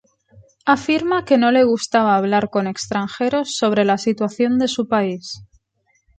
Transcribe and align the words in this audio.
Afirma 0.73 1.25
que 1.27 1.37
no 1.37 1.51
le 1.51 1.63
gustaba 1.63 2.15
hablar 2.15 2.49
con 2.49 2.65
extranjeros 2.65 3.55
sobre 3.55 3.85
la 3.85 3.99
situación 3.99 4.57
de 4.57 4.67
su 4.67 4.87
país. 4.87 5.43